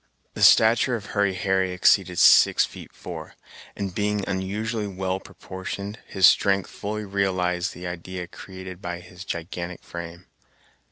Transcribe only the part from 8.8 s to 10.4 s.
by his gigantic frame.